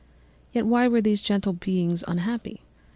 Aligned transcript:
Yet 0.51 0.65
why 0.65 0.87
were 0.87 0.99
these 0.99 1.21
gentle 1.21 1.53
beings 1.53 2.03
unhappy? 2.07 2.61